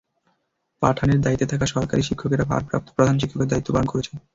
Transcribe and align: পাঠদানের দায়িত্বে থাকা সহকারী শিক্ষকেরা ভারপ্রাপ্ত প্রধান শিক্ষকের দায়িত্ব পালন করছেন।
পাঠদানের 0.81 1.19
দায়িত্বে 1.21 1.49
থাকা 1.51 1.65
সহকারী 1.65 2.03
শিক্ষকেরা 2.03 2.43
ভারপ্রাপ্ত 2.51 2.87
প্রধান 2.97 3.15
শিক্ষকের 3.19 3.49
দায়িত্ব 3.51 3.69
পালন 3.73 3.87
করছেন। 3.91 4.15